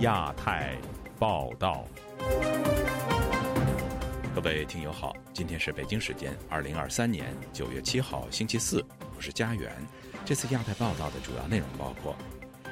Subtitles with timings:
[0.00, 0.78] 亚太
[1.18, 1.84] 报道，
[4.34, 8.82] 各位听友好，今天是北京时间二零二三年九月七号星期四，
[9.14, 9.70] 我是家园。
[10.24, 12.16] 这次亚太报道的主要内容包括：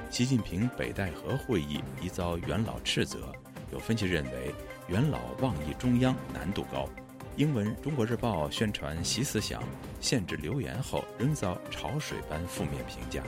[0.08, 3.30] 习近平北戴河会议疑遭元老斥责，
[3.70, 4.54] 有分析认为
[4.86, 6.88] 元老妄议中央难度高；
[7.36, 9.62] 英文《中国日报》宣传习思想，
[10.00, 13.22] 限制留言后仍遭潮水般负面评价。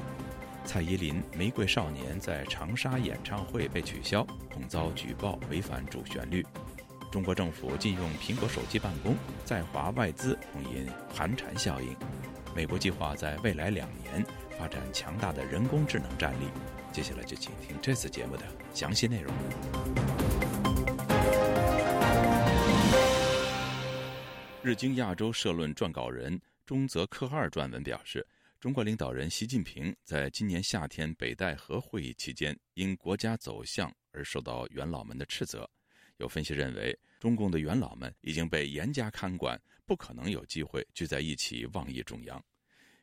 [0.72, 4.24] 蔡依林《玫瑰少年》在长沙演唱会被取消，
[4.54, 6.46] 恐遭举报违反主旋律。
[7.10, 11.96] 中国政府禁用苹果手机办公，在华外资恐引寒蝉效应。
[12.54, 14.24] 美国计划在未来两年
[14.56, 16.46] 发展强大的人工智能战力。
[16.92, 19.34] 接下来就请听这次节目的详细内容。
[24.62, 28.24] 日经亚洲社论撰稿人中泽克二撰文表示。
[28.60, 35.66] 中国领导人习近平在今年夏天北戴河会议期间，因国家走向而受到元老们的斥责。
[36.18, 42.44] 有分析认为，中共的元老们已经被严加看管，不可能有机会聚在一起妄议中央。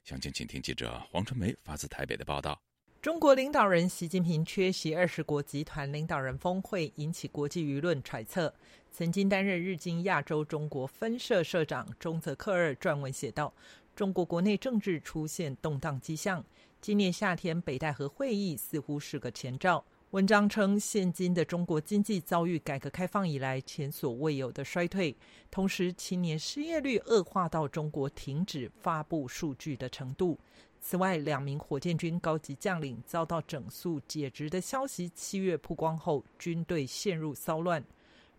[0.04, 2.62] 详情，请听记者黄春梅发自台北的报道。
[3.02, 8.54] 中国领导人习近平缺席二十国集团领导人峰会，引起国际舆论揣测。
[8.92, 13.52] 曾经担任日经亚洲中国分社社长中泽克二撰文写道。
[13.98, 16.46] 中国国内政治出现动荡迹象，
[16.80, 19.84] 今年夏天北戴河会议似乎是个前兆。
[20.12, 25.18] 文章称，现今的中国经济遭遇改革开放以来前所未有的衰退，
[25.50, 30.38] 同时青年失业率恶化到中国停止发布数据的程度。
[30.80, 37.84] 此外，两名火箭军高级将领遭到整肃解职的消息七月曝光后，军队陷入骚乱。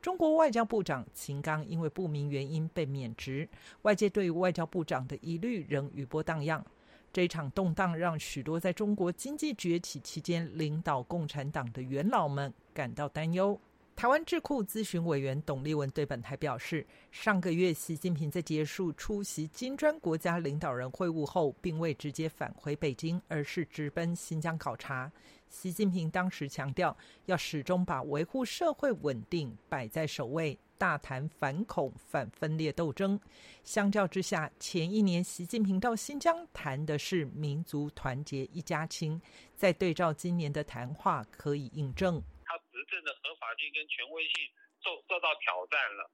[0.00, 3.48] 中国外交部长秦刚因为不明原因被免职，
[3.82, 6.64] 外界对外交部长的疑虑仍余波荡漾。
[7.12, 13.58] 这场动荡让许多在中国经济崛起期间领导共产党的元老们感到担忧。
[13.98, 25.10] 台湾智库咨询委员董立文对本台表示，上个月习近平在结束出席金砖国家领导人会晤后，并未直接返回北京，而是直奔新疆考察。
[25.48, 33.18] 习近平当时强调，要始终把维护社会稳定摆在首位，大谈反恐、反分裂斗争。
[33.64, 39.20] 相较之下，前一年习近平到新疆谈的是民族团结、一家亲，
[39.56, 42.78] 在对照今年的谈话，可以印证他执。
[42.88, 43.12] 政的
[43.48, 44.44] 法律跟权威性
[44.84, 46.10] 受受到挑战了，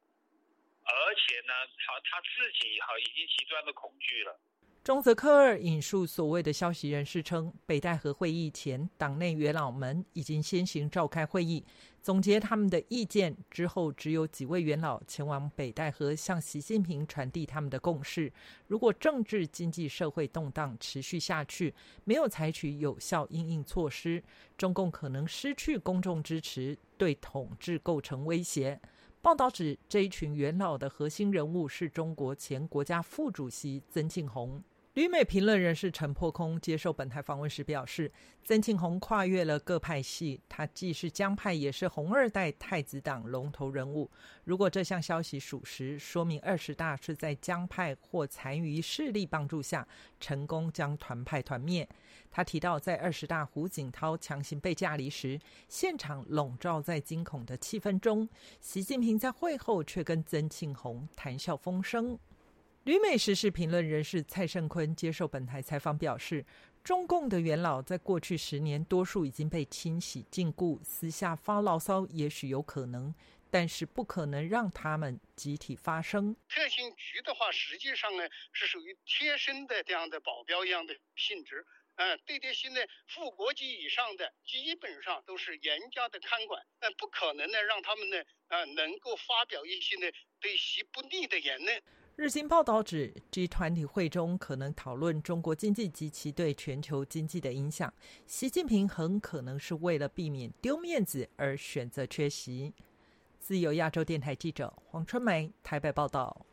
[0.84, 1.52] 而且呢，
[1.84, 4.38] 他他自己哈已经极端的恐惧了。
[4.84, 11.64] 中泽科尔引述所谓的消息人士称，北戴河会议前，党内元老们已经先行召开会议，
[12.02, 18.30] 总结他们的意见之后，只有几位元老前往北戴河向习近平传递他们的共识。
[18.66, 21.72] 如果政治、经济、社会动荡持续下去，
[22.04, 24.22] 没有采取有效应应措施，
[24.58, 28.78] 中共可能失去公众支持，对统治构成威胁。
[29.22, 34.62] 报道指，这一群元老的核心人物是中国前国家副主席曾庆红。
[34.94, 38.12] 旅美评论人士陈破空接受本台访问时表示，
[38.44, 44.08] 曾庆红跨越了各派系，他既是江派，也是红二代太子党龙头人物。
[44.44, 49.84] 如果这项消息属实，说明二十大是在江派或残余势力帮助下
[50.20, 51.88] 成功将团派团灭。
[52.30, 58.28] 他提到，在二十大胡锦涛强行被架离时，现场笼罩在惊恐的气氛中，
[58.60, 62.16] 习近平在会后却跟曾庆红谈笑风生。
[62.84, 66.44] 旅美时事评论人士蔡胜坤接受本台采访表示，
[66.82, 73.14] 中共的元老在过去十年多数已经被清洗禁锢，私下发牢骚也许有可能，
[73.50, 76.36] 但是不可能让他们集体发声。
[76.46, 91.82] 特勤局的话，实际上呢是属于贴身的这样的保镖一样的性质，嗯，对这些呢副国级以上的基本上都是严加的看管，嗯，不可能呢让他们呢啊能够发表一些呢对习不利的言论。
[92.16, 97.92] 日经报道指，G 团体会中可能讨论中国经济及其对全球经济的影响。
[98.24, 102.72] 习近平很可能是为了避免丢面子而选择缺席。
[103.40, 106.46] 自由亚洲电台记者黄春梅台北报道。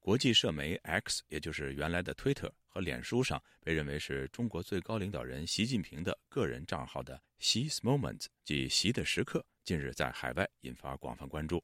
[0.00, 11.62] 国际社媒 X，也就是原来的 Twitter 和脸书上，被认为是中国最高领导人习近平的个人账号的 “X's Moment” 即“习的时刻”，近日在海外引发广泛关注。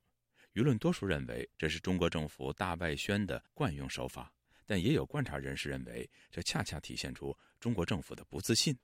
[0.58, 4.32] 舆论多数认为这是中国政府大外宣的惯用手法，
[4.66, 8.76] 但也有观察人士认为，这恰恰体现出中国政府的不自信。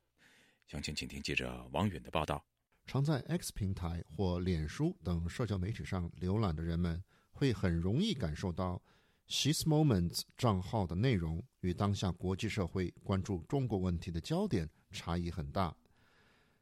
[0.67, 2.41] 详情，请听记者王允的报道。
[2.85, 8.81] 常在 X 平台或脸书等社交媒体上浏览的人们，会很容易感受到
[9.27, 15.75] “She's Moments” 账号的内容与当下国际社会关注中国问题的焦点差异很大。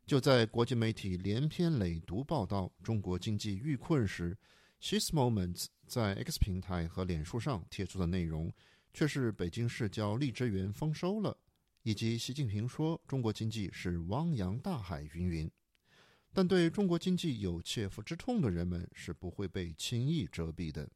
[0.07, 4.35] 就在国际媒体连篇累牍报道中国经济遇困时
[4.83, 8.51] ，She's Moments 在 X 平台和脸书上贴出的内容，
[8.93, 11.37] 却是北京市郊荔枝园丰收了，
[11.83, 15.49] 以及习近平说中国经济是汪洋大海云云。
[16.33, 20.89] 但对中国经济有切肤之痛的人们是不会被轻易遮蔽的。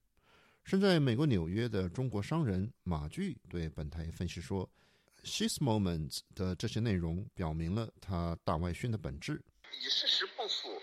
[0.66, 4.70] 身在美国纽约的中国商人马骏对本台分析说
[5.24, 9.42] ：“She's Moments 的这些内容表明了他大外宣的本质。
[9.80, 10.77] 以事实不符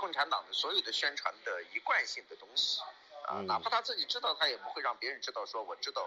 [0.00, 2.80] 共共产党的所有的宣传的一贯性的东西
[3.28, 5.44] 啊，哪怕他自己知道，他也不会让别人知道。
[5.44, 6.02] 说我知道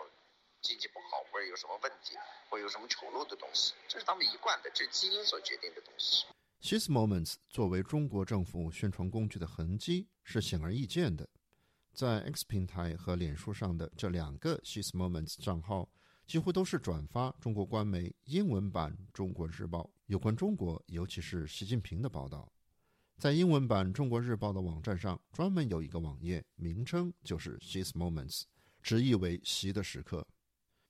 [0.62, 2.18] 经济不好或者有什么问题
[2.50, 6.25] 或有什么丑陋的东西，这是他们一贯的，这是基因所决定的东西。”
[6.60, 11.30] She's Moments 作为中国政府宣传工具的痕迹是显而易见的。
[11.94, 15.88] 在 X 平台和脸书上的这两个 She's Moments 账号，
[16.25, 22.51] 几乎都是转发中国官媒英文版《中国日报》有关中国，尤其是习近平的报道。
[23.18, 28.44] 在英文版《中国日报》的网站上，专门有一个网页，名称就是 She's Moments，
[28.81, 30.27] 直译为“习的时刻”。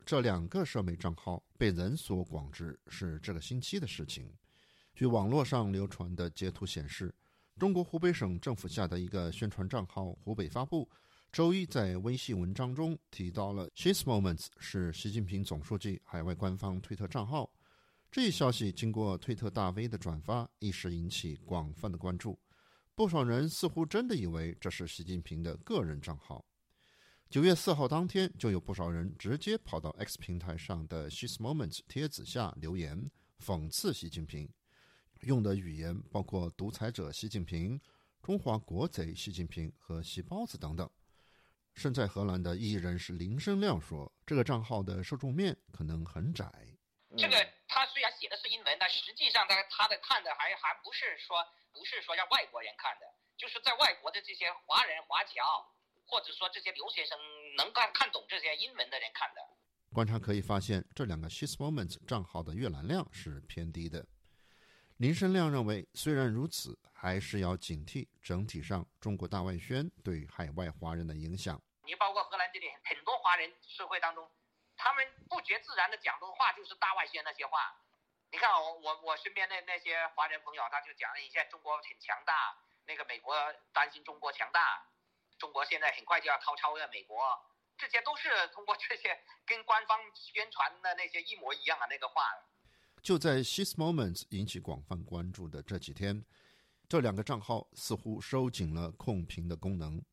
[0.04, 4.34] 这两个社媒账号被人所广知是这个星期的事情。
[4.96, 7.14] 据网络上流传的截图显示，
[7.60, 10.90] 中国湖北省政府下的一个宣传账号“湖北发布”
[11.31, 17.52] 周一在微信文章中提到了 “She's Moments” 是习近平总书记海外官方推特账号。
[18.13, 22.39] 这一消息经过推特大 V 的转发，一时引起广泛的关注。
[22.94, 26.45] 不少人似乎真的以为这是习近平的个人账号。
[27.27, 33.10] 九月四号当天，就有不少人直接跑到 X 平台上的 “She's Moments” 帖子下留言，
[33.44, 34.48] 讽刺习近平。
[35.21, 37.81] 用的语言包括“独裁者习近平
[38.21, 40.88] ”“中华国贼习近平”和“洗包子”等等。
[41.74, 46.73] 身在荷兰的艺人是林生亮说：“这个账号的受众面可能很窄。
[47.18, 53.06] 这个他虽然写的是英文，但实际上他他的看的还还不是说不是说让外国人看的，
[53.38, 55.71] 就是在外国的这些华人华侨，
[56.06, 57.18] 或者说这些留学生
[57.57, 59.42] 能看看懂这些英文的人看的。”
[59.94, 64.07] 观察可以发现，这两个 She's Moments 账号的阅览量是偏低的。
[64.98, 71.62] 林生亮认为，虽然如此，还是要警惕整体上中国大外宣对海外华人的影响。
[71.86, 74.27] 你包括荷兰这里很多华人社会当中，
[74.84, 77.74] 他们不觉自然的讲的话就是大外宣那些话。
[78.32, 83.34] 你看我我我身边的那些华人朋友，他就讲了，一下中国很强大，那个美国
[83.72, 84.84] 担心中国强大，
[85.40, 87.24] 中国现在很快就要超超越美国，
[87.78, 92.30] 这些都是通过这些跟官方宣传的那些一模一样的那个话。
[93.02, 96.26] 就在 She's Moments 引起广泛关注的这几天，
[96.90, 100.04] 这两个账号似乎收紧了控评的功能。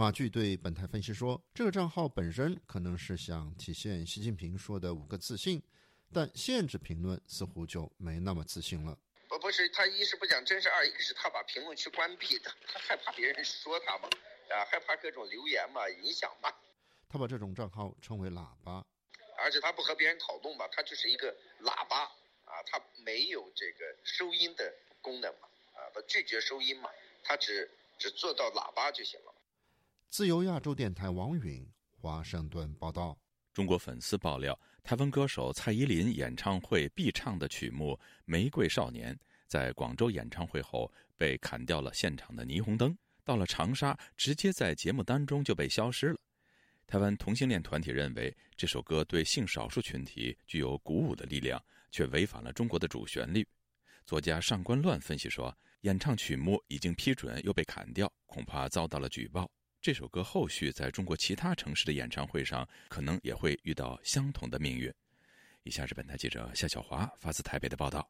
[0.00, 5.62] 马骏对本台分析说，这个账号本身可能是想体现习近平说的五个自信，
[6.10, 8.98] 但限制评论似乎就没那么自信了。
[9.28, 14.08] 不，不是他一是不讲真事，二一个是他把评论区关闭的，他害怕别人说他嘛，
[14.48, 16.50] 啊，害怕各种留言嘛，影响嘛。
[17.06, 18.82] 他把这种账号称为喇叭。
[19.36, 21.30] 而且他不和别人讨论嘛，他就是一个
[21.60, 22.04] 喇叭
[22.46, 26.88] 啊，他没有这个收音的功能嘛，啊，他拒绝收音嘛，
[27.22, 29.34] 他只只做到喇叭就行了。
[30.10, 33.16] 自由亚洲电台王允华盛顿报道：
[33.52, 37.92] 中国粉丝爆料，台湾歌手蔡依林演唱会必唱的曲目
[38.24, 39.14] 《玫瑰少年》
[39.46, 42.92] 在广州演唱会后被砍掉了现场的霓虹灯，
[43.24, 46.18] 到了长沙直接在节目单中就被消失了。
[46.88, 53.46] 台湾同性恋团体认为这首歌对性少数群体具有鼓舞的力量，却违反了中国的主旋律。
[54.04, 59.48] 作家上官乱分析说，演唱曲目已经批准又被砍掉，恐怕遭到了举报。
[59.82, 64.92] 这首歌后续在中国其他城市的演唱会上，可能也会遇到相同的命运。
[65.62, 68.06] 以下是本台记者夏小华发自台北的报道。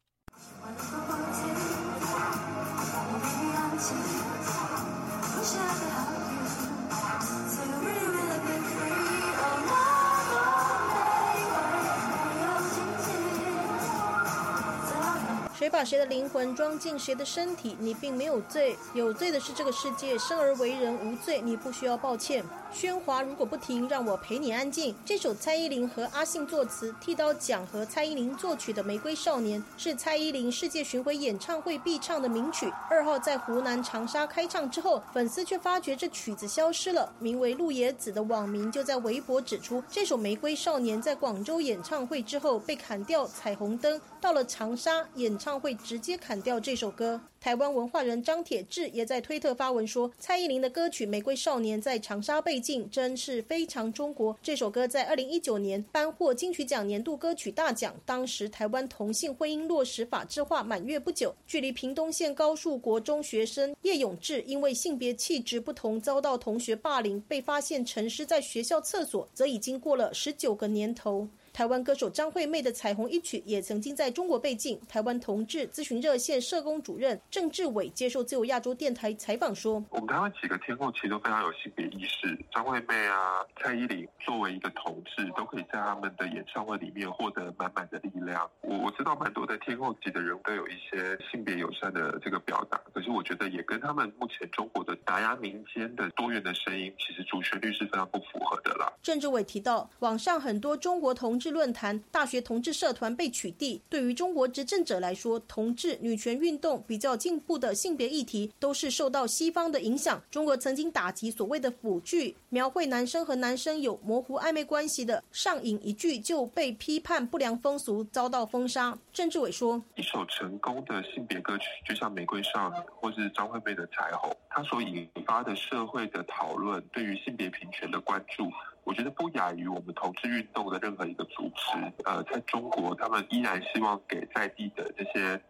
[15.60, 17.76] 谁把谁的灵魂装进谁的身体？
[17.78, 20.16] 你并没有罪，有罪的是这个世界。
[20.18, 22.42] 生而为人无罪，你不需要抱歉。
[22.72, 24.94] 喧哗如果不停，让我陪你安静。
[25.04, 32.72] 这首蔡依林和阿信作词、剃刀奖和蔡依林作曲的《玫瑰少年》是蔡依林世界巡回演唱会必唱的名曲。
[32.88, 37.12] 二号在湖南长沙开唱之后，粉丝却发觉这曲子消失了。
[37.18, 47.21] 名为陆野子的网民就在微博指出，这首《玫瑰少年》在广州演唱会之后被砍掉彩虹灯，到了长沙演唱会直接砍掉这首歌。
[47.40, 54.37] 台湾文化人张铁志也在推特发文说，蔡依林的歌曲《玫瑰少年》在长沙被禁，真是非常中国。
[54.42, 57.95] 这首歌在二零一九年颁获金曲奖年度歌曲大奖。
[58.04, 71.26] 当时台湾同性婚姻落实法制化满月不久，距离屏东县高树国中学生叶永志因为性别气质不同遭到同学霸凌，被发现沉尸在学校厕所，则已经过了十九个年头。
[71.60, 74.80] 台湾歌手张惠妹的《彩虹》一曲也曾经在中国被禁。
[74.88, 88.50] 台湾同志咨询热线社工主任郑志伟接受自由亚洲电台采访说：“我们台湾几个天后其实都非常有性别意识，张惠妹啊、蔡依林作为一个同志，都可以在他们的演唱会里面获得满满的力量。
[88.62, 101.38] 我我知道蛮多的天后级的人都有一些性别友善的这个表达，可是我觉得也跟他们目前中国的打压民间的多元的声音，其实主旋律是非常不符合的啦。”郑志伟提到，网上很多中国同。
[101.40, 110.23] 志论坛、大学同志社团被取缔，对于中国执政者来说，同志、女权运动比较进步的性别议题，都是受到西方的影响。
[110.30, 118.97] 中国曾经打击所谓的腐剧，描绘男生和男生有模糊暧昧关系的，上瘾一句就被批判不良风俗，遭到封杀。
[119.12, 128.50] 郑志伟说：“一首成功的性别歌曲，就像《玫瑰少女》或是张惠妹的《彩虹》，它所引发的社会的讨论，对于性别平权的关注。”
[128.84, 131.92] 我觉得不亚于我们同志运动的任何一个组织。
[132.04, 135.40] 呃，在中国，他们依然希望给在地的这些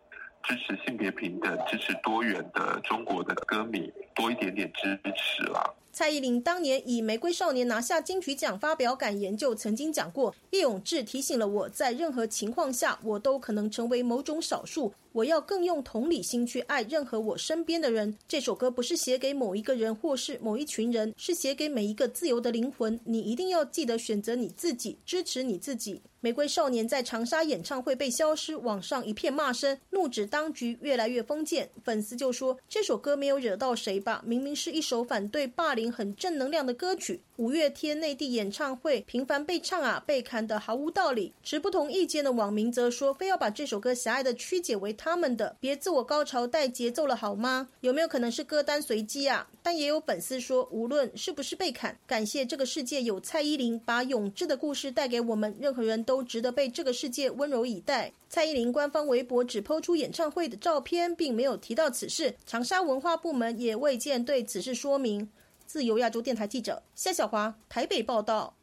[0.43, 5.75] 支持性别平等、支持多元的中国的歌迷多一点点支持啦。
[5.93, 14.95] 蔡依林当年以《玫瑰少年》拿下金曲奖，发表感言就曾经讲过：“叶永志提醒了我在任何情况下，我都可能成为某种少数。
[15.13, 22.99] 我要更用同理心去爱任何我身边的人。”这首歌不是写给某一个人或是某一群人，是写给每一个自由的灵魂。
[23.05, 26.01] 你一定要记得选择你自己，支持你自己。
[26.23, 31.71] 玫瑰少年在长沙演唱会被消失，网上一片骂声，怒指当局越来越封建。
[31.83, 34.23] 粉丝就说：“这首歌没有惹到谁吧？
[34.27, 41.33] 明明是一首反对霸凌、很正能量的歌曲。”五月天内地演唱会频繁被唱啊，被砍得毫无道理。
[41.43, 47.71] 持不同意见的网民则说：“非要把这首歌狭隘的曲解为他们的，别自我高潮带节奏了好吗？
[47.81, 58.13] 有没有可能是歌单随机啊？”但也有粉丝说：“无论是不是被砍，感谢这个世界有蔡依林把永志的故事带给我们，任何人。”都值得被这个世界温柔以待。
[58.29, 62.35] 蔡依林官方微博只抛出演唱会的照片，并没有提到此事。
[62.45, 65.27] 长沙文化部门也未见对此事说明。
[65.73, 68.57] 自由亚洲电台记者夏小华台北报道。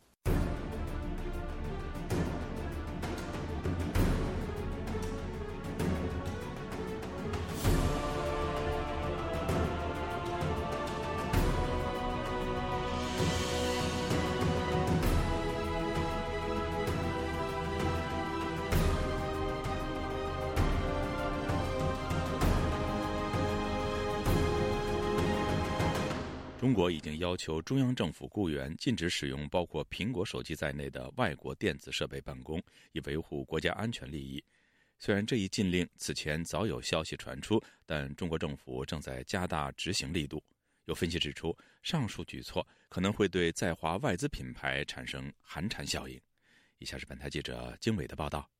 [26.77, 34.43] 国已经要求中央政府雇员禁止使用包括苹果手机在内的外国电子设备办公，以维护国家安全利益。
[34.99, 40.39] 虽然这一禁令此前早有消息传出，但中国政府正在加大执行力度。
[40.85, 46.21] 有分析指出，上述举措可能会对在华外资品牌产生寒蝉效应。
[46.77, 48.41] 以下是本台记者经纬的报道。《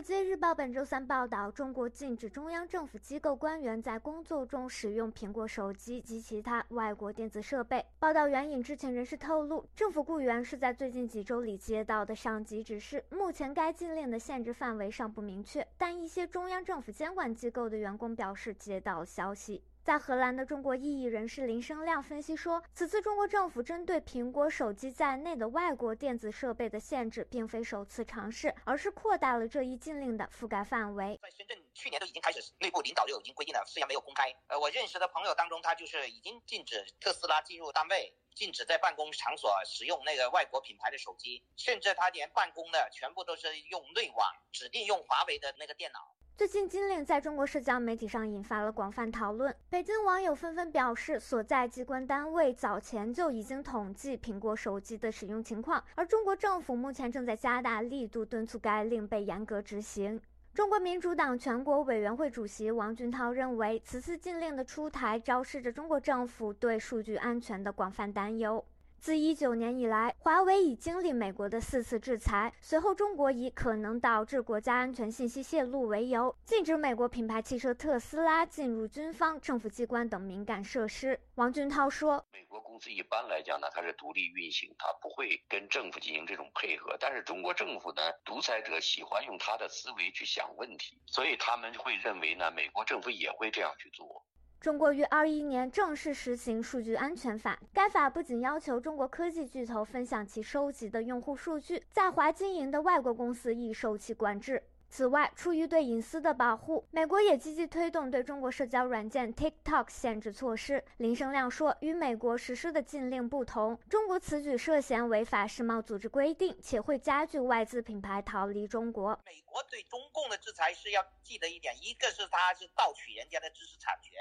[0.00, 7.84] 尔街日报》本周三报道，中国禁止中央政府机构官员在工作中使用苹果手机及其他外国电子设备。
[7.98, 13.04] 报道援引知情人士透露，政府雇员是在最近几周里接到的上级指示。
[13.10, 19.62] 目前该禁令的限制范围尚不明确，但一些中央政府监管机构的员工表示接到消息。
[19.82, 31.18] 在荷兰的中国异议人士林生亮分析说，此次中国政府针对苹果手机在内的外国电子设备的限制，并非首次尝试，而是扩大了这一禁令的覆盖范围。
[31.22, 34.30] 在深圳，去年都已经开始，内部领导就已经规定了，虽然没有公开。
[34.48, 46.14] 呃，我认识的朋友当中，他就是已经禁止特斯拉进入单位，禁止在办公场所使用那个外国品牌的手机，甚至他连办公的全部都是用内网，指定用华为的那个电脑。
[46.40, 60.18] 最近禁令在中国社交媒体上引发了广泛讨论，北京网友纷纷表示，所在机关单位早前就已经统计苹果手机的使用情况，而中国政府目前正在加大力度敦促该令被严格执行。
[60.54, 68.64] 中国民主党全国委员会主席王俊涛认为，此次禁令的出台昭示着中国政府对数据安全的广泛担忧。
[69.00, 72.52] 自一九年以来，华为已经历美国的四次制裁。
[72.60, 81.18] 随后，中国以可能导致国家安全信息泄露为由，禁止美国品牌汽车特斯拉进入军方、政府机关等敏感设施。
[81.36, 86.94] 王俊涛说：“美国公司一般来讲呢，它是独立运行，它不会跟政府进行这种配合。
[87.00, 94.22] 但是中国政府呢，独裁者喜欢用他的思维去想问题，所以他们会认为呢，美国政府也会这样去做。”
[94.60, 104.62] 中国于二一年正式实行数据安全法，该法不仅要求中国科技巨头分享其收集的用户数据，在华经营的外国公司亦受其管制。
[104.90, 110.84] 此外，出于对隐私的保护，美国也积极推动对中国社交软件 TikTok 限制措施。
[110.98, 124.12] 林生亮说：“与美国实施的禁令不同，中国此举涉嫌违反世贸组织规定，且会加剧外资品牌逃离中国。”美国对中共的制裁是要记得一点，一个是它是盗取人家的知识产权，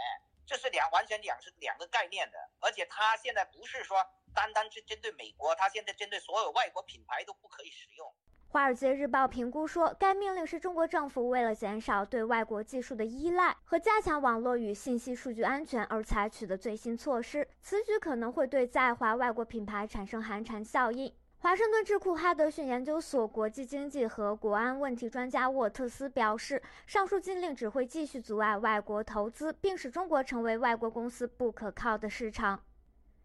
[0.50, 2.38] 这是两完全两是两个概念的。
[2.60, 4.03] 而且它现在不是说
[4.34, 8.08] 单单是针对美国，它现在针对所有外国品牌都不可以使用。
[8.51, 17.48] 《华尔街日报》评估说，该命令是中国政府为了减少对外国技术的依赖和加强网络与信息数据安全而采取的最新措施。
[17.62, 21.13] 此举可能会对在华外国品牌产生寒蝉效应。
[21.41, 32.62] 华盛顿智库哈德逊研究所国际经济和国安问题专家沃特斯表示，上述禁令只会继续阻碍外国投资，并使中国成为外国公司不可靠的市场。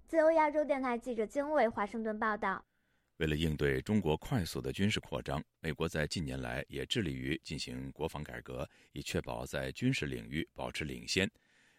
[0.07, 2.65] 自由亚洲电台记者经纬华盛顿报道。
[3.17, 11.29] 为了应对中国快速的军事扩张，美国在近年来也致力于进行国防改革，以确保在军事领域保持领先。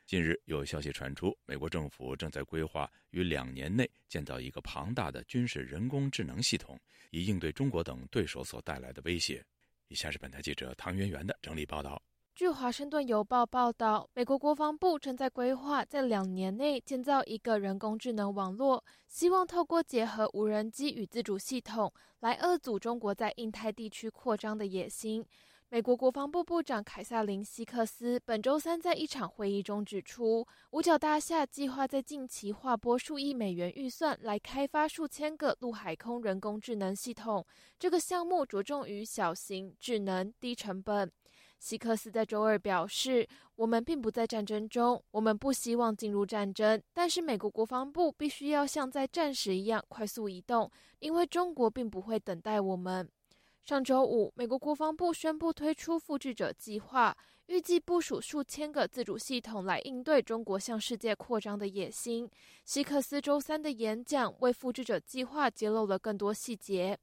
[0.05, 9.43] 近日有消息传出，美国政府正在规划于两年内建造一个庞大的军事人工智能系统，以应对中国等对手所带来的威胁。
[9.88, 12.00] 以下是本台记者唐媛媛的整理报道。
[12.35, 25.25] 据《华盛顿邮报》报道，美国国防部正在规划在两年内建造一个人工智能网络，希望透过结合无人机与自主系统来遏阻中国在印太地区扩张的野心。
[25.69, 37.43] 美国国防部部长凯撒琳·希克斯本周三在一场会议中指出，五角大厦计划在近期划拨数亿美元预算来开发数千个陆海空人工智能系统。
[37.79, 41.12] 这个项目着重于小型、智能、低成本。
[41.57, 46.79] 希克斯在周二表示：“我们并不在战争中，我们不希望进入战争。
[46.93, 53.10] 但是美国国防部必须要像在战时一样快速移动，因为中国并不会等待我们。”
[53.65, 57.17] 上周五，美国国防部宣布推出复制者计划，
[57.48, 62.29] 预计部署数千个自主系统来应对中国向世界扩张的野心。
[62.63, 66.96] 希克斯周三的演讲为复制者计划揭露了更多细节。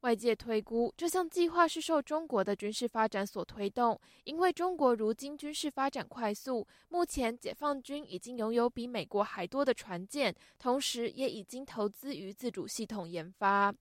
[0.00, 13.74] 外界推估，这项计划是受中国的军事发展所推动，因为中国如今军事发展快速，目前解放军已经拥有比美国还多的船舰，同时也已经投资于自主系统研发。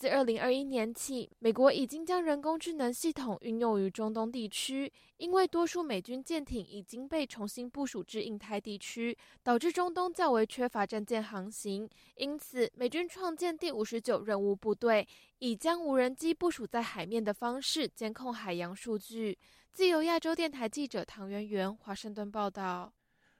[0.00, 11.86] 自二零二一年起，美国已经将人工智能系统运用于中东地区，因为多数美军舰艇已经被重新部署至印太地区，导致中东较为缺乏战舰航行。
[12.16, 15.06] 因此，美军创建第五十九任务部队，
[15.38, 19.36] 以将无人机部署在海面的方式监控海洋数据。
[19.70, 22.90] 自由亚洲电台记者唐媛媛华盛顿报道。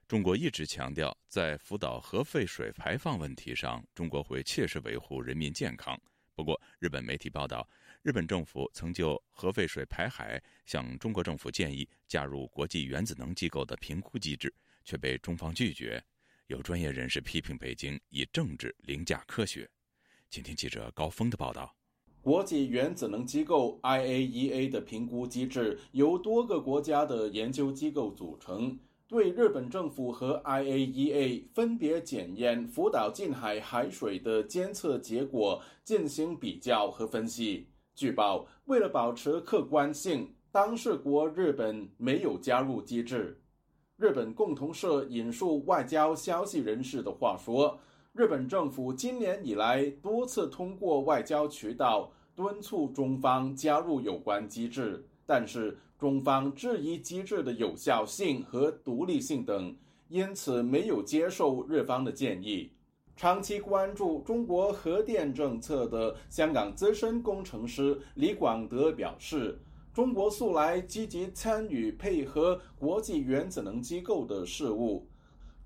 [0.06, 5.98] 中国一直强调，在福岛核废水排放问题上，中国会切实维护人民健康。
[6.40, 7.68] 不过，日本媒体报道，
[8.00, 14.50] 日本政府曾就核废水排海向中国政府建议加入国际原子能机构的评估机制，
[14.82, 16.02] 却被中方拒绝。
[16.46, 19.68] 有专业人士批评北京以政治凌驾科学。
[20.30, 21.76] 请听记者高峰的报道：
[22.22, 28.78] 国际原子能机构 IAEA 的评估机制由多个国家的研究机构组成。
[29.10, 37.66] 对日本政府和 IAEA 分别检验福岛近海海水的监测结果进行比较和分析。
[37.92, 43.42] 据报，为了保持客观性，当事国日本没有加入机制。
[43.96, 47.80] 日本共同社引述外交消息人士的话说，
[48.12, 55.78] 日本政府今年以来多次通过外交渠道敦促中方加入有关机制，但是。
[56.00, 59.76] 中方质疑机制的有效性和独立性等，
[60.08, 62.70] 因此没有接受日方的建议。
[63.18, 69.58] 长期关注中国核电政策的香港资深工程师李广德表示
[69.92, 75.06] ：“中国素来积极参与配合国际原子能机构的事务，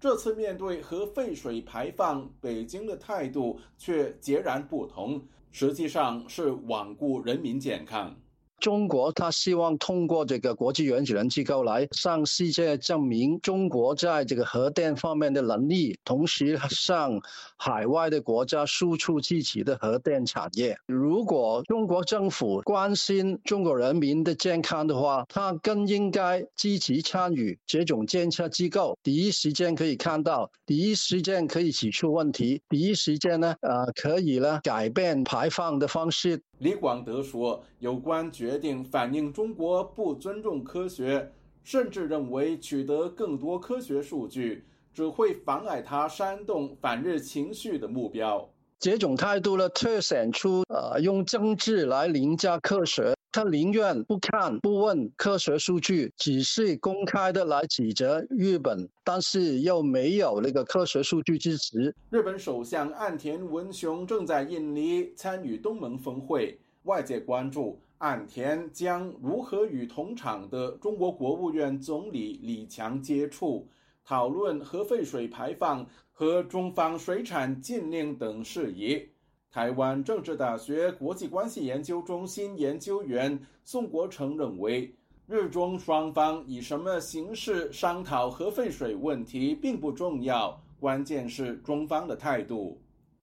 [0.01, 5.23] 这次面对核废水排放，北京的态度却截然不同，
[5.53, 8.13] 实际上是罔顾人民健康。”
[8.61, 17.21] 中国他希望通过这个国际原子能机构来向世界证明中国在这个核电方面的能力，同时向
[17.57, 20.77] 海外的国家输出自己的核电产业。
[20.87, 36.43] 如果中国政府关心中国人民的健康的话，他更应该积极参与这种监测机构，第一时间可以看到，第一时间可以指出问题，第一时间呢，呃，可以呢改变排放的方式。
[36.59, 48.49] 李广德说：“有关决定反映中国不尊重科学，甚至认为取得更多科学数据只会妨碍他煽动反日情绪的目标。
[48.79, 53.15] 这种态度呢，凸显出呃用政治来凌驾科学。
[53.33, 61.93] 他宁愿不看不问科学数据，只是公开的来指责日本，但是又没有那个科学数据支持。
[62.11, 73.67] 日本首相岸田文雄正在印尼参与东盟峰会，外界关注岸田将如何与同场的中国国务院总理李强接触，
[74.05, 79.09] 讨论核废水排放和中方水产禁令等事宜。
[79.51, 84.95] 台湾政治大学国际关系研究中心研究员宋国成认为，
[85.27, 92.79] 日中双方以什么形式商讨核废水问题并不重要，关键是中方的态度。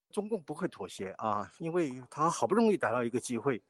[0.09, 3.61] 中共不会妥协啊，因为他好不容易逮到一个机会，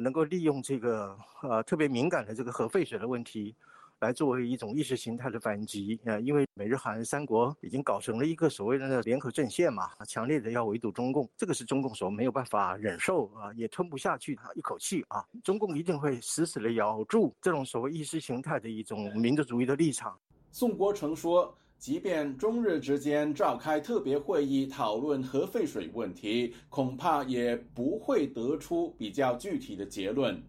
[0.00, 3.54] 能够利用这个呃特别敏感的这个核废水的问题。
[4.00, 20.18] 来作为一种意识形态的反击啊，因为美日韩三国已经搞成了一个所谓的联合阵线嘛，强烈的要围堵中共，这个是中共所没有办法忍受啊，也吞不下去一口气啊，中共一定会死死的咬住这种所谓意识形态的一种民族主义的立场。
[20.50, 30.42] 宋国成说，即便中日之间召开特别会议讨论核废水问题，恐怕也不会得出比较具体的结论。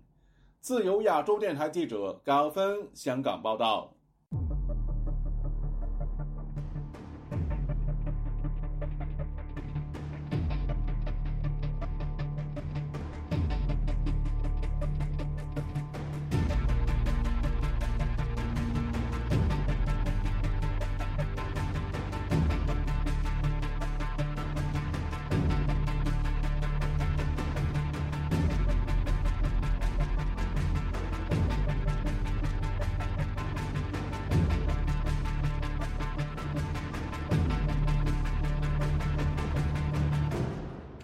[0.61, 3.93] 自由亚洲电台记者高峰香港报道。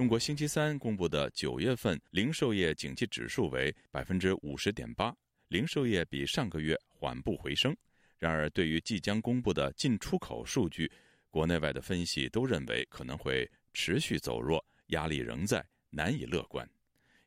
[0.01, 5.15] 中国星期三公布的九月份零售业景气指数为百分之五十点八，
[5.49, 7.71] 零售业比上个月缓步回升。
[8.17, 10.91] 然而，对于即将公布的进出口数据，
[11.29, 16.67] 国内外的分析都认为可能会持续走弱，压力仍在，难以乐观。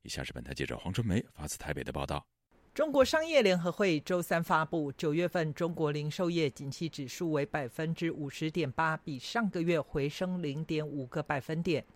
[0.02, 2.26] 以下是本台记者黄春梅发自台北的报道：
[2.74, 11.86] 中国商业联合会周三发布九月份中国零售业景气指数为百分之五十点八，比上个月回升零点五个百分点。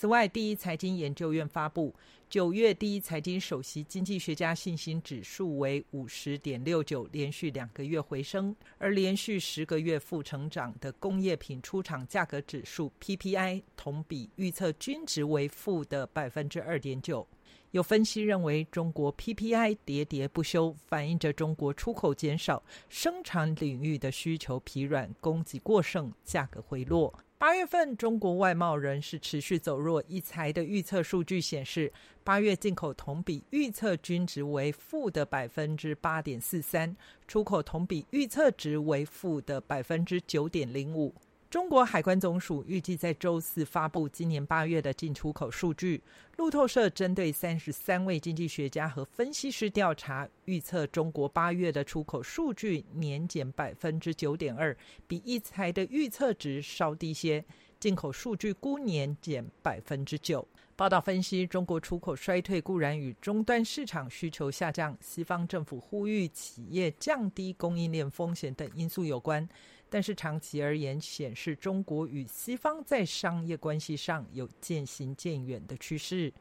[0.00, 1.92] 此外，第一财经研究院发布
[2.30, 17.26] 九月第一财经首席经济学家信心指数为五十点六九，连续两个月回升；而连续十个月负成长的工业品出厂价格指数 PPI 同比预测均值为负的百分之二点九。
[17.72, 27.12] 有分析认为，中国 PPI 喋喋不休，反映着中国出口减少，生产领域的需求疲软，供给过剩，价格回落。
[27.40, 31.92] 八月份中国外贸仍是持续走弱，一财的预测数据显示，
[32.24, 36.96] 八月进口同比预测均值为负的百分之八点四三，
[37.28, 41.14] 出口同比预测值为负的百分之九点零五。
[41.50, 46.02] 中国海关总署预计在周四发布今年八月的进出口数据。
[46.36, 57.42] 路透社针对三十三位经济学家和分析师调查，预测中国八月的出口数据年减百分之九点二，比一财的预测值稍低些。
[57.80, 60.46] 进口数据估年减百分之九。
[60.76, 69.48] 报道分析，中国出口衰退固然与终端市场需求下降、西方政府呼吁企业降低供应链风险等因素有关。
[69.90, 76.32] 但是长期而言，显示中国与西方在商业关系上有渐行渐远的趋势。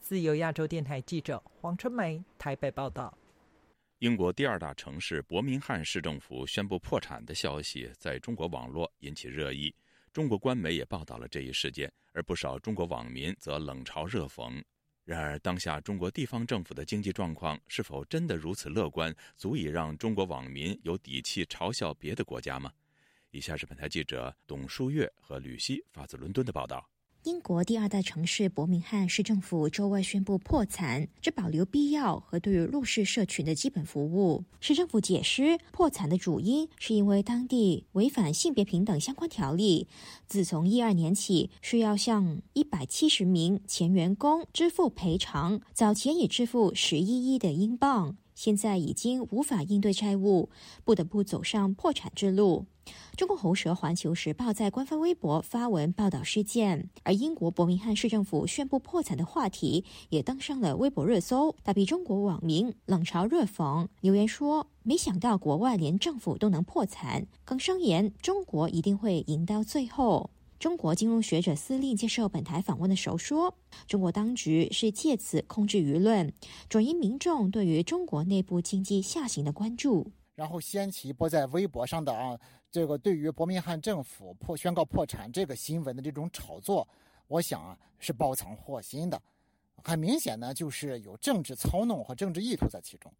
[0.00, 3.16] 自由亚洲电台记者黄春梅台北报道：
[4.00, 9.74] 英国第二大城市伯明翰市政府宣布破产的消息，在中国网络引起热议。
[10.12, 14.62] 中国官媒也报道了这一事件，而不少中国网民则冷嘲热讽。
[15.04, 22.70] 然而，当下中国地方政府的经济状况是否真的如此乐观，足以让中国网民有底气嘲笑别的国家吗？
[23.32, 26.86] 以下是本台记者董书月和吕希发自伦敦的报道。
[27.22, 34.44] 英国第二大城市伯明翰市政府周二宣布破产，只保留必要和对于弱势社群的基本服务。
[34.60, 39.88] 市政府解释，破产的主因是因为当地违反性别平等相关条例。
[40.26, 48.18] 自从一二年起，需要向一百七十名前员工支付赔偿，早前已支付十一亿的英镑。
[48.34, 50.50] 现在已经无法应对债务，
[50.84, 52.66] 不得不走上破产之路。
[53.16, 70.30] 中国喉舌《环球时报》在官方微博发文报道事件，而英国伯明翰市政府宣布破产的话题也登上了微博热搜，大批中国网民冷嘲热讽，留言说：“没想到国外连政府都能破产。”更声言中国一定会赢到最后。
[70.58, 73.54] 中国金融学者司令接受本台访问的时候说
[73.86, 76.32] ：“中国当局是借此控制舆论，
[76.68, 82.38] 转移民众对于中国内部经济下行的关注，然后掀起播在微博上的啊。”
[82.72, 86.88] 这个对于伯明翰政府破宣告破产这个新闻的这种炒作，
[87.28, 89.22] 我想啊是包藏祸心的，
[89.84, 93.12] 很明显呢就是有政治操弄和政治意图在其中。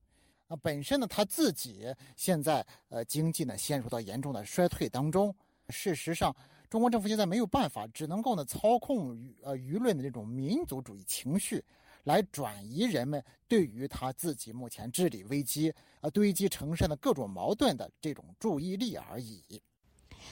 [0.49, 5.35] 啊，本身呢他自己现在呃经济呢陷入到严重的衰退当中。
[5.69, 6.35] 事实上，
[6.71, 11.63] 中国政府现在没有办法，只能够呢操控舆呃舆论的这种民族主义情绪。
[12.05, 19.63] 来转移人们对于他自己目前治理危机、啊堆积成山的各种矛盾的这种注意力而已。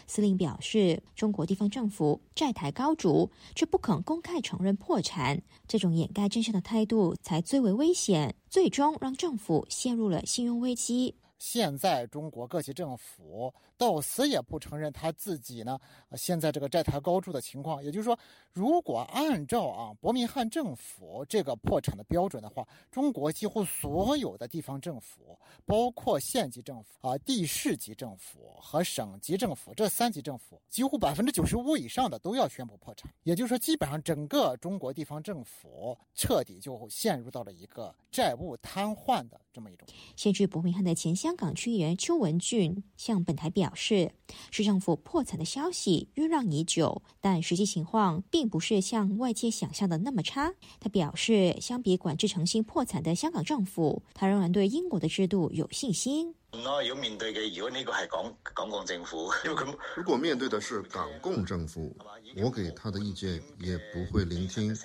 [0.06, 11.16] 司令表示，中国地方政府债台高筑，却不肯公开承认破产，这种掩盖真相的态度才最为危险，最终让政府陷入了信用危机。
[11.38, 15.80] 现在中国各级政府到死也不承认他自己呢，
[16.14, 17.82] 现在这个债台高筑的情况。
[17.82, 18.18] 也就是说，
[18.52, 33.10] 如果按照啊伯明翰政府这个破产的标准的话，中国几乎所有的地方政府，包括县级政府啊、地市级政府和省级政府这三级政府，几乎百分之九十五以上的都要宣布破产。
[33.22, 39.88] 也就是说，基本上整个中国地方政府彻底就陷入到了一个债务瘫痪的这么一种。
[40.16, 44.12] 现居伯明翰的前香港区议员邱文俊向本台表示，
[44.50, 50.52] 市政府破产的消息酝酿已久，但实际情况并不是像外界想象的那么差。
[50.78, 56.34] 他表示，相比管制诚信破产的香港政府，他仍然对英国的制度有信心。
[56.52, 61.96] 我要面对嘅，如果呢个系港港共政府，因为佢如果面对的是港共政府，
[62.42, 64.76] 我给他的意见也不会聆听，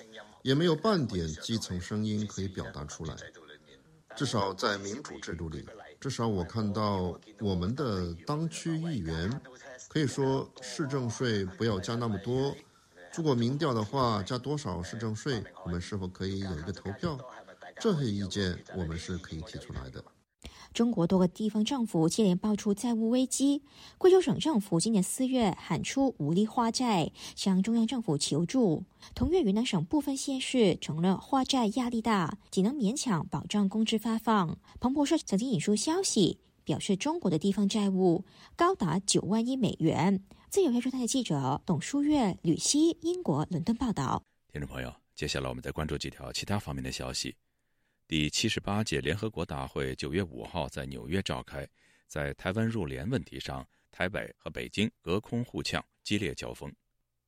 [0.42, 3.16] 也没有半点基层声音可以表达出来。
[4.16, 5.66] 至少在民主制度里。
[6.06, 9.28] 至少我看到我们的当区议员
[9.88, 12.54] 可以说市政税不要加那么多。
[13.16, 17.18] 如果民调的话，加多少市政税，我们是否可以有一个投票？
[17.80, 20.00] 这些意见我们是可以提出来的。
[20.76, 23.62] 中国多个地方政府接连爆出债务危机。
[23.96, 28.84] 贵州省政府今年四月喊出无力花债，向中央政府求助。
[29.14, 34.58] 同月，云南省部分县市承认花债压力大，仅能勉强保障工资发放。
[34.78, 40.22] 彭博社曾经引述消息，表示中国的地方债务高达九万亿美元。
[40.50, 44.22] 自由亚洲台的记者董书月、吕希，英国伦敦报道。
[44.52, 47.34] 听众朋友，接下来我们再关注几条其他方面的消息。
[48.08, 51.68] 第七十八届联合国大会九月五号在纽约召开，
[52.06, 56.72] 在台湾入联问题上，台北和北京隔空互呛，激烈交锋。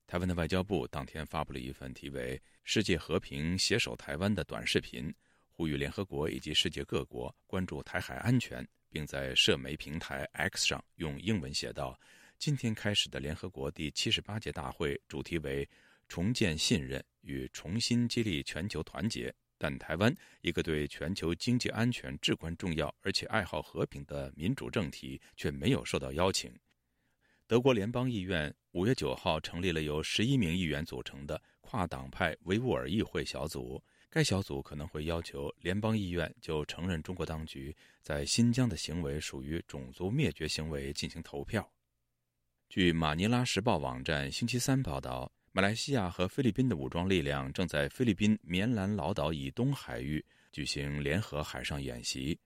[0.06, 5.12] 台湾的外交部当天发布了一份题为《世界和平携手台湾》的短视频，
[5.50, 11.98] 呼吁联合国以及世界各国关注台海安全，并在社媒平台 X 上用英文写道
[12.38, 15.68] ：“今天开始的联合国第七十八届大会主题为
[16.06, 26.50] 重建信任与重新激励全球团结。”但台湾一个对全球经济安全至关重要而且爱好和平的民主政体却没有受到邀请。
[27.46, 41.68] 德国联邦议院五月九号成立了由十一名议员组成的跨党派维吾尔议会小组，该小组可能会要求联邦议院就承认中国当局在新疆的行为属于种族灭绝行为进行投票。
[42.68, 45.32] 据马尼拉时报网站星期三报道。
[45.58, 52.38] 马来西亚和菲律宾的武装力量正在菲律宾棉兰老岛以东海域举行联合海上演习。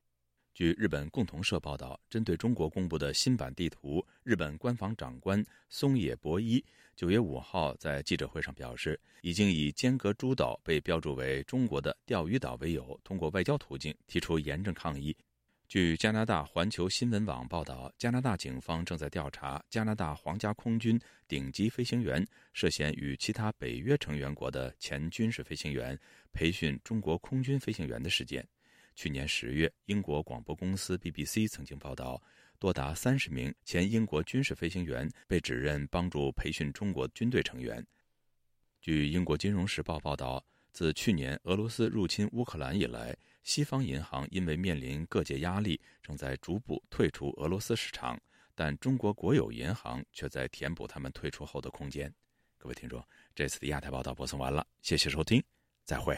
[0.55, 6.65] 据日本共同社报道，针对中国公布的新版地图，日本官房长官松野博一
[6.97, 15.15] 九月五号在记者会上表示，已经以尖阁诸岛被标注为中国的钓鱼岛为由，通过外交途径提出严正抗议。
[15.73, 25.99] 据加拿大环球新闻网报道，加拿大警方正在调查加拿大皇家空军顶级飞行员涉嫌与其他北约成员国的前军事飞行员
[26.31, 28.47] 培训中国空军飞行员的事件。
[28.97, 32.23] 去年十月，英国广播公司 BBC 曾经报道，
[32.59, 37.83] 多达三十名前英国军事飞行员被指认帮助培训中国军队成员。
[38.83, 43.17] 据英国金融时报报道，自去年俄罗斯入侵乌克兰以来。
[43.45, 48.17] 西方银行因为面临各界压力，正在逐步退出俄罗斯市场，
[48.55, 52.15] 但中国国有银行却在填补他们退出后的空间。
[52.57, 53.05] 各位听众，
[53.35, 55.43] 这次的亚太报道播送完了，谢谢收听，
[55.85, 56.17] 再会。